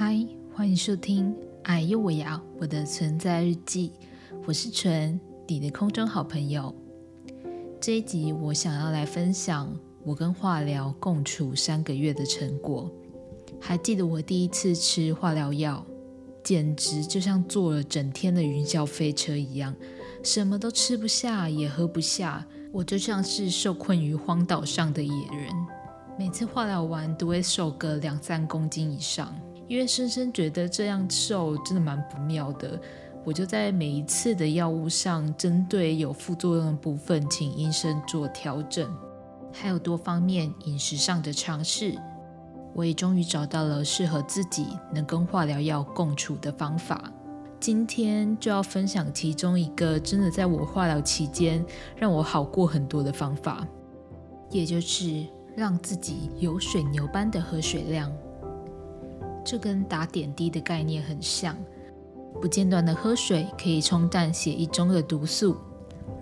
[0.00, 0.16] 嗨，
[0.54, 3.90] 欢迎收听《哎呦我呀我的存在日记》，
[4.46, 6.72] 我是纯，你的空中好朋友。
[7.80, 12.88] 这一集我想要来分享我跟化疗共处三个月的成果。
[13.60, 15.84] 还记得我第一次吃化疗药，
[16.44, 19.74] 简直就像坐了整天的云霄飞车一样，
[20.22, 25.52] 什么都吃不下，也喝不下，我就像是受困于荒岛上的野人。
[26.16, 29.34] 每次化疗完都会瘦个两三公斤以上，
[29.68, 32.80] 因为深深觉得这样瘦真的蛮不妙的。
[33.24, 38.90] 我就在每一次的药物上，针对有副作用的部分，请医生做调整，
[39.52, 41.94] 还有多方面饮食上的尝试。
[42.74, 47.12] 我也终于找到了适合自己能跟化疗药共处的方法。
[47.60, 51.62] 今天就要分享其中一个真的在我化疗期间
[51.96, 53.66] 让我好过很多的方法，
[54.50, 55.26] 也就是
[55.56, 58.10] 让自己有水牛般的喝水量。
[59.50, 61.56] 这跟打点滴的概念很像，
[62.38, 65.56] 不间断的喝水可以冲淡血液中的毒素，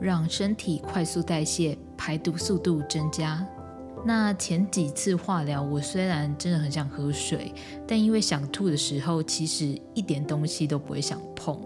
[0.00, 3.44] 让身体快速代谢，排毒速度增加。
[4.04, 7.52] 那前几次化疗，我虽然真的很想喝水，
[7.84, 11.60] 但因为想吐的时候，其实一点东西都不会想碰，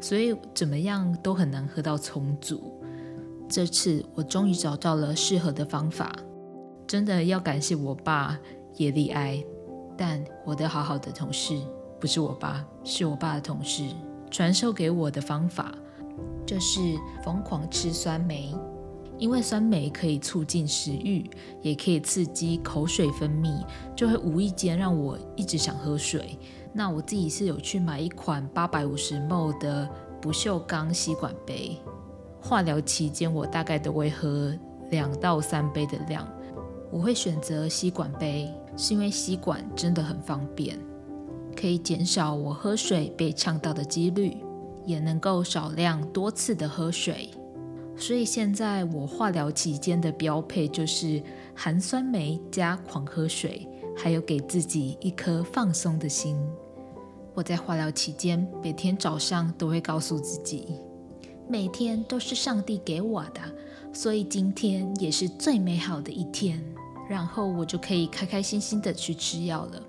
[0.00, 2.82] 所以怎么样都很难喝到充足。
[3.50, 6.10] 这次我终于找到了适合的方法，
[6.86, 8.38] 真的要感谢我爸
[8.78, 9.44] 叶利埃，
[9.96, 11.60] 但活得好好的同事
[12.00, 13.84] 不是我爸，是我爸的同事
[14.30, 15.72] 传授给我的方法，
[16.46, 16.80] 就是
[17.24, 18.54] 疯狂吃酸梅。
[19.18, 26.36] 因为酸梅可以促进食欲，也可以刺激口水分泌，就会无意间让我一直想喝水。
[26.72, 29.88] 那我自己是有去买一款八百五十 ml 的
[30.20, 31.78] 不锈钢吸管杯。
[32.40, 34.52] 化疗期间，我大概都会喝
[34.90, 36.26] 两到三杯的量。
[36.92, 40.78] 我会选择吸管杯，是因为吸管真的很方便，
[41.56, 44.36] 可以减少我喝水被呛到的几率，
[44.84, 47.30] 也能够少量多次的喝水。
[47.96, 51.22] 所以现在我化疗期间的标配就是
[51.54, 53.66] 含酸梅加狂喝水，
[53.96, 56.36] 还有给自己一颗放松的心。
[57.34, 60.66] 我在化疗期间每天早上都会告诉自己，
[61.48, 63.40] 每天都是上帝给我的，
[63.94, 66.62] 所以今天也是最美好的一天。
[67.12, 69.82] 然后我就可以开开心心的去吃药了。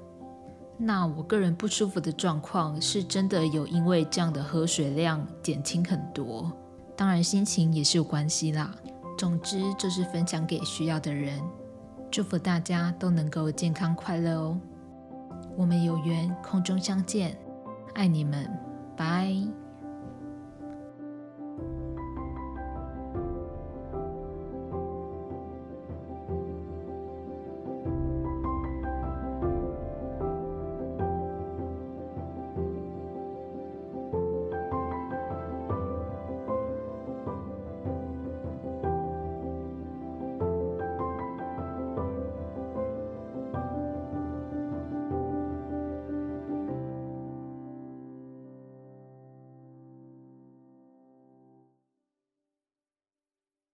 [0.77, 6.51] 那我个人不舒服的状况是真的有因为这样的喝水量减轻很多。
[6.97, 8.75] 当然，心情也是有关系啦。
[9.17, 11.41] 总之，就是分享给需要的人，
[12.11, 14.59] 祝福大家都能够健康快乐哦。
[15.55, 17.37] 我们有缘空中相见，
[17.93, 18.51] 爱你们，
[18.97, 19.62] 拜。